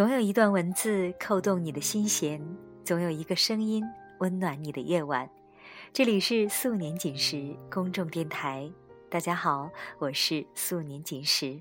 [0.00, 2.40] 总有一段文字扣动你的心弦，
[2.82, 3.84] 总有一个声音
[4.20, 5.28] 温暖你的夜晚。
[5.92, 8.72] 这里是素年锦时公众电台，
[9.10, 9.68] 大家好，
[9.98, 11.60] 我是素年锦时。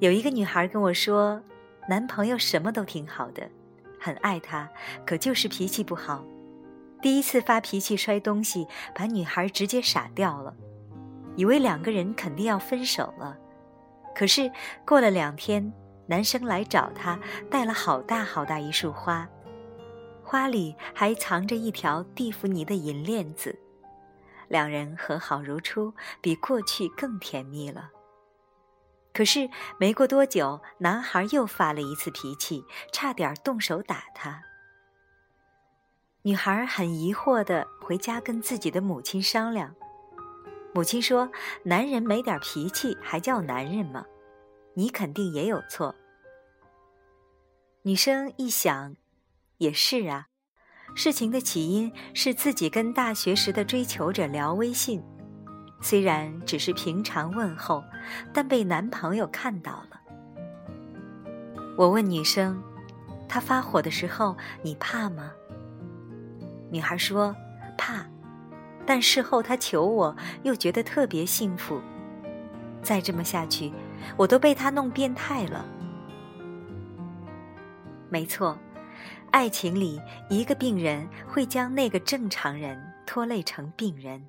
[0.00, 1.40] 有一个女孩跟我说，
[1.88, 3.48] 男朋友什么都挺好的，
[3.98, 4.68] 很爱她，
[5.06, 6.22] 可就是脾气不好。
[7.00, 10.54] 第一次发脾气摔东西，把女孩直接傻掉了，
[11.36, 13.38] 以为两个人肯定要分手了。
[14.14, 14.52] 可是
[14.84, 15.72] 过了两天。
[16.10, 17.16] 男生来找她，
[17.48, 19.28] 带了好大好大一束花，
[20.24, 23.56] 花里还藏着一条蒂芙尼的银链子，
[24.48, 27.90] 两人和好如初，比过去更甜蜜了。
[29.12, 34.42] 可是没过多久，男孩又发了一次脾气，差点动手打她。
[36.22, 39.76] 女孩很疑惑的回家跟自己的母亲商量，
[40.74, 41.30] 母亲说
[41.62, 44.04] ：“男人没点脾气还叫男人吗？
[44.74, 45.94] 你肯定也有错。”
[47.82, 48.94] 女生一想，
[49.56, 50.26] 也是啊。
[50.94, 55.02] 事情的起因是自己跟大学时的追求者聊微信，
[55.80, 57.82] 虽然只是平常问候，
[58.34, 60.00] 但被男朋友看到了。
[61.78, 62.62] 我问女生
[63.26, 65.32] ：“他发火的时候，你怕吗？”
[66.70, 67.34] 女孩说
[67.78, 68.04] ：“怕。”
[68.84, 71.80] 但事后他求我，又觉得特别幸福。
[72.82, 73.72] 再这么下去，
[74.18, 75.64] 我都被他弄变态了。
[78.10, 78.58] 没错，
[79.30, 84.26] 爱情里一个病人会将那个正常人拖累成病人，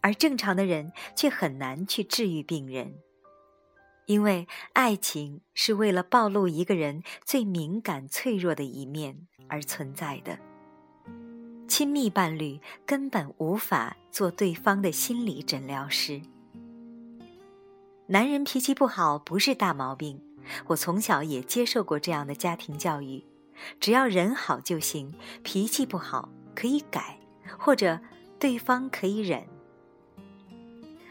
[0.00, 2.94] 而正常的人却很难去治愈病人，
[4.06, 10.38] 因为爱情是为了暴露一个人最敏感脆弱的一面而存在的。
[11.66, 16.22] 亲密伴侣根本无法做对方的心理诊疗师。
[18.06, 20.25] 男人脾气不好不是大毛病。
[20.66, 23.24] 我从小也接受过这样的家庭教育，
[23.80, 27.18] 只要人好就行，脾气不好可以改，
[27.58, 27.98] 或者
[28.38, 29.42] 对方可以忍。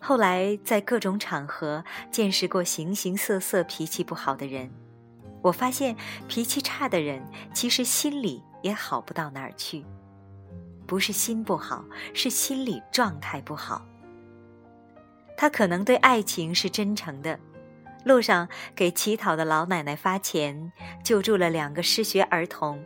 [0.00, 4.70] 后来在各种场合见识过形形色色脾气不好的人，
[5.42, 5.94] 我发现
[6.26, 7.22] 脾气差的人
[7.52, 9.84] 其实心里也好不到哪儿去，
[10.86, 11.84] 不是心不好，
[12.14, 13.86] 是心理状态不好。
[15.36, 17.38] 他可能对爱情是真诚的。
[18.04, 20.72] 路上给乞讨的老奶奶发钱，
[21.04, 22.82] 救助了两个失学儿童。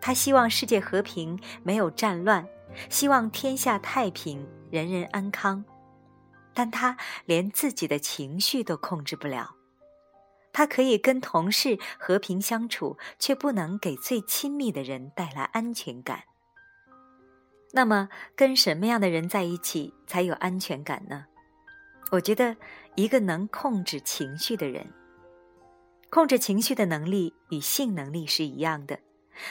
[0.00, 2.46] 他希望世界和平，没有战乱，
[2.88, 5.64] 希望天下太平，人人安康。
[6.54, 9.54] 但他连自己的情绪都控制不了。
[10.52, 16.24] 他可以跟同事和平相处，却不能给最亲密的人带来安全感。
[17.72, 21.26] 那么，跟什么样的人在一起才有安全感呢？
[22.10, 22.56] 我觉得，
[22.94, 24.92] 一个能控制情绪的人，
[26.10, 29.00] 控制情绪的能力与性能力是一样的。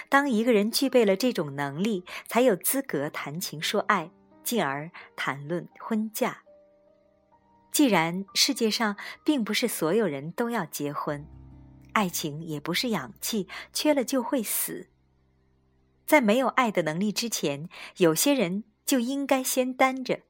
[0.09, 4.09] 当一个人具备了这种能力，才有资格谈情说爱，
[4.43, 6.43] 进而谈论婚嫁。
[7.71, 11.25] 既然世界上并不是所有人都要结婚，
[11.93, 14.89] 爱情也不是氧气，缺了就会死。
[16.07, 20.21] 在没有爱的能力之前，有些人就应该先单着。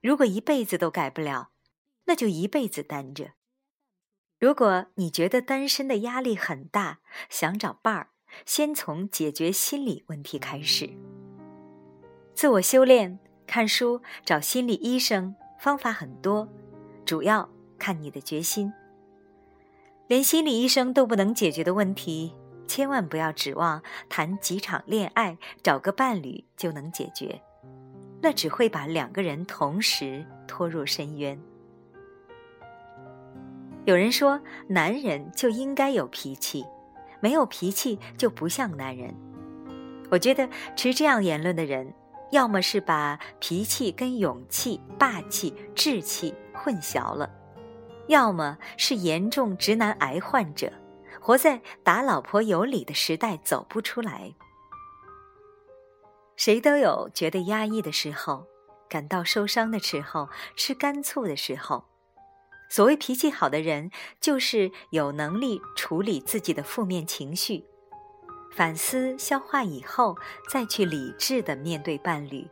[0.00, 1.50] 如果一辈子都改不了，
[2.06, 3.32] 那就一辈子单着。
[4.38, 8.08] 如果你觉得单身的压力很大，想找伴儿，
[8.46, 10.88] 先从解决心理问题开始。
[12.32, 16.48] 自我修炼、看书、找心理医生，方法很多，
[17.04, 17.46] 主要
[17.78, 18.72] 看你的决心。
[20.06, 22.34] 连心理医生都不能解决的问题，
[22.66, 27.42] 千万不要指望谈几场恋爱、找个伴侣就能解决。
[28.22, 31.38] 那只会把两个人同时拖入深渊。
[33.86, 36.64] 有人说，男人就应该有脾气，
[37.20, 39.14] 没有脾气就不像男人。
[40.10, 41.92] 我觉得持这样言论的人，
[42.30, 47.30] 要么是把脾气跟勇气、霸气、志气混淆了，
[48.08, 50.70] 要么是严重直男癌患者，
[51.20, 54.34] 活在打老婆有理的时代走不出来。
[56.40, 58.46] 谁都有觉得压抑的时候，
[58.88, 61.84] 感到受伤的时候，吃干醋的时候。
[62.70, 63.90] 所谓脾气好的人，
[64.22, 67.66] 就是有能力处理自己的负面情绪，
[68.50, 70.16] 反思消化以后，
[70.48, 72.48] 再去理智的面对伴侣，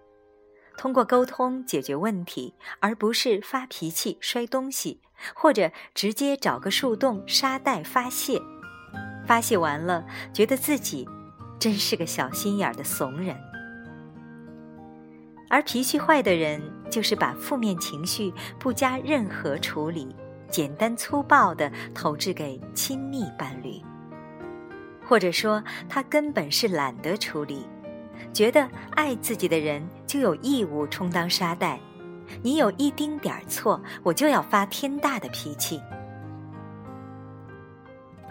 [0.76, 5.00] 通过沟通解决问题，而不是发脾气、摔东西，
[5.34, 8.38] 或者直接找个树洞沙袋发泄。
[9.26, 11.08] 发泄完了，觉得自己
[11.58, 13.47] 真是个小心眼的怂人。
[15.48, 16.60] 而脾气坏的人，
[16.90, 20.14] 就是把负面情绪不加任何处理，
[20.50, 23.82] 简单粗暴地投掷给亲密伴侣，
[25.06, 27.66] 或者说他根本是懒得处理，
[28.32, 31.80] 觉得爱自己的人就有义务充当沙袋，
[32.42, 35.80] 你有一丁点儿错，我就要发天大的脾气。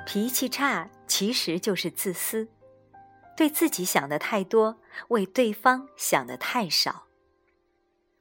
[0.05, 2.47] 脾气差其实就是自私，
[3.35, 4.77] 对自己想的太多，
[5.07, 7.06] 为对方想的太少。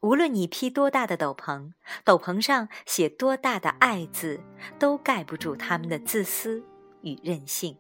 [0.00, 1.72] 无论你披多大的斗篷，
[2.04, 4.40] 斗篷上写多大的“爱”字，
[4.78, 6.62] 都盖不住他们的自私
[7.02, 7.76] 与任性。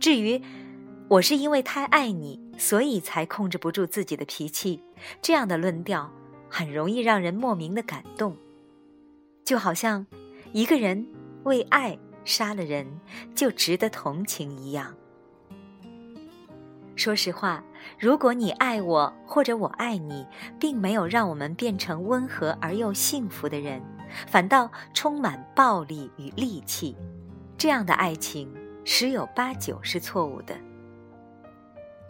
[0.00, 0.42] 至于
[1.08, 4.82] 我是因为太爱你，所以才控制不住自己的脾气，
[5.22, 6.10] 这样的论调
[6.48, 8.36] 很容易让人莫名的感动，
[9.44, 10.06] 就好像
[10.52, 11.06] 一个人
[11.44, 13.00] 为爱杀了人，
[13.34, 14.96] 就值得同情一样。
[16.96, 17.62] 说实话。
[17.98, 20.26] 如果你爱我，或者我爱你，
[20.58, 23.80] 并没有让我们变成温和而又幸福的人，
[24.26, 26.96] 反倒充满暴力与戾气，
[27.56, 28.52] 这样的爱情
[28.84, 30.56] 十有八九是错误的。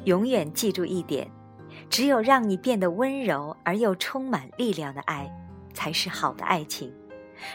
[0.05, 1.31] 永远记住一点：
[1.91, 5.31] 只有让你变得温柔而又充满力量的爱，
[5.75, 6.91] 才是好的爱情；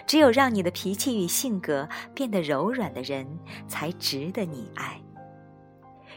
[0.05, 3.25] 只有让你的脾气与性格变得柔软的人，
[3.67, 5.01] 才值得你爱。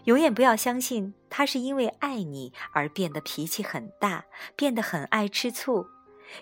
[0.04, 4.24] 永远不要相信他是因为爱你而变得脾气很大，
[4.54, 5.86] 变得很爱吃醋。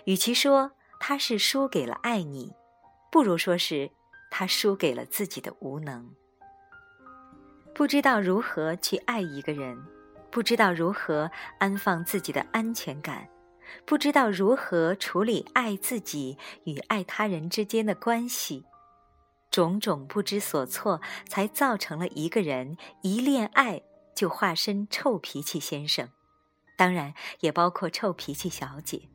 [0.05, 2.53] 与其说他是输给了爱你，
[3.11, 3.89] 不如说是
[4.29, 6.13] 他输给了自己的无能。
[7.73, 9.81] 不知道如何去爱一个人，
[10.29, 13.27] 不知道如何安放自己的安全感，
[13.85, 18.65] 不知道如何处理爱自己与爱他人之间的关系。
[19.53, 23.83] 种种不知所措，才造成了一个人一恋爱
[24.15, 26.09] 就化身臭脾气先生，
[26.75, 29.09] 当然也包括臭脾气小姐。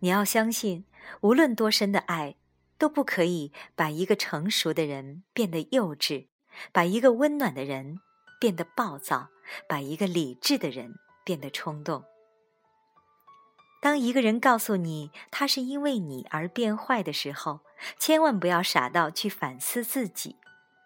[0.00, 0.84] 你要相信，
[1.22, 2.36] 无论多深的爱，
[2.76, 6.26] 都不可以把一个成熟的人变得幼稚，
[6.70, 7.98] 把一个温暖的人
[8.38, 9.30] 变得暴躁，
[9.66, 12.04] 把一个理智的人变得冲动。
[13.82, 17.60] 当一个人告诉你他是因为你而变坏的时候，
[17.98, 20.36] 千万不要傻到去反思自己，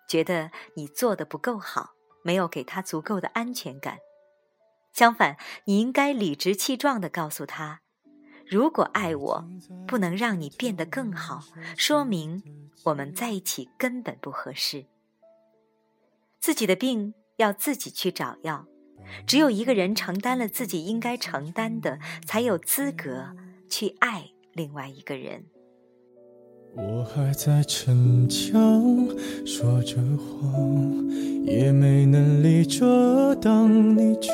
[0.09, 1.91] 觉得你做的不够好，
[2.23, 3.99] 没有给他足够的安全感。
[4.95, 7.83] 相反，你应该理直气壮地告诉他：
[8.49, 9.45] 如果爱我，
[9.87, 11.43] 不能让你变得更好，
[11.77, 12.43] 说明
[12.85, 14.87] 我们在一起根本不合适。
[16.41, 18.67] 自己的病要自己去找药。
[19.27, 23.37] 只有一个人承担了自己应该承担的，才有资格
[23.69, 25.45] 去爱另外一个人。
[26.75, 29.09] 我还在逞强，
[29.47, 31.09] 说着谎，
[31.45, 34.31] 也没能力遮挡你去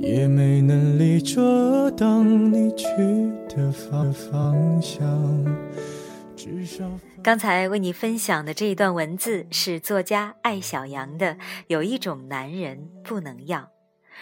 [0.00, 2.86] 也没能力遮挡你去
[3.48, 5.06] 的方方向。
[7.22, 11.36] 刚才为你分享的这一段文字是作家艾小羊的。
[11.66, 13.70] 有一种男人不能要，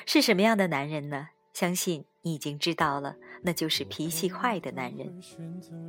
[0.06, 1.28] 是什么样的男人呢？
[1.52, 5.20] 相信你已经知道了，那就是脾气坏的男人。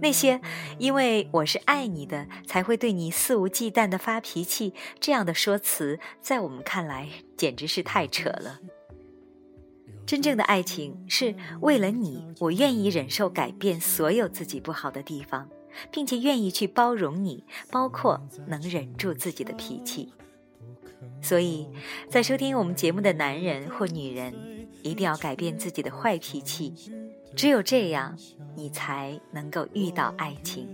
[0.02, 0.42] 那些
[0.80, 7.08] 因为我是爱你的，才会对你肆无忌惮的发脾气，这样的说辞，在我们看来
[7.38, 8.60] 简直是太扯了。
[10.06, 15.48] 真正的爱情是为了你，我愿意忍受改变所有自己不好的地方。
[15.92, 20.14] 并且愿意去包容你，包括能忍住自己的脾气。
[21.22, 21.68] 所以，
[22.10, 24.34] 在收听我们节目的男人或女人，
[24.84, 26.74] 一定要改变自己的坏脾气。
[27.36, 28.18] 只有这样，
[28.56, 30.68] 你才能够遇到爱情。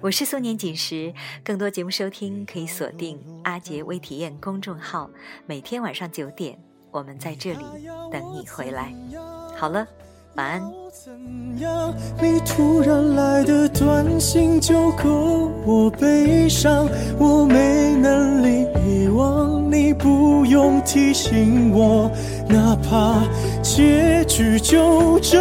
[0.00, 1.12] 我是苏年锦时，
[1.44, 5.10] 更多节目收听可以锁定阿杰微体验公众号，
[5.46, 6.58] 每天晚上九点，
[6.90, 7.64] 我们在这里
[8.10, 8.94] 等你回来。
[9.56, 9.86] 好了。
[10.34, 10.62] 晚安。
[10.92, 11.12] 怎
[11.60, 11.94] 样？
[12.20, 22.10] 你突然来的短信就够我悲伤，我没能力遗忘，你不用提醒我，
[22.48, 23.22] 哪怕
[23.62, 25.38] 结局就这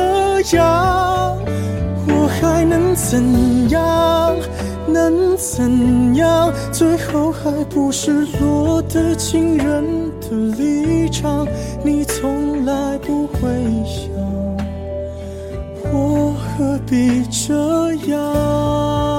[0.56, 1.38] 样，
[2.08, 4.36] 我还能怎样？
[4.88, 6.54] 能怎样？
[6.72, 9.84] 最后还不是落得情人
[10.22, 11.46] 的立场，
[11.84, 13.50] 你从来不会
[13.86, 14.09] 想。
[16.00, 17.54] 我何必这
[18.08, 19.19] 样？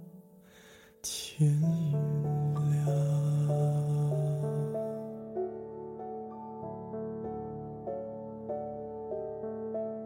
[1.41, 1.71] 天亮。